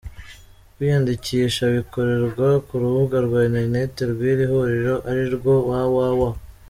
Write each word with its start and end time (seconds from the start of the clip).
Kwiyandikisha 0.75 1.63
bikorerwa 1.75 2.47
ku 2.67 2.73
rubuga 2.81 3.17
rwa 3.25 3.39
internet 3.49 3.93
rw’iri 4.11 4.45
huriro 4.51 4.95
ari 5.09 5.25
rwo 5.35 5.53
www. 5.69 6.21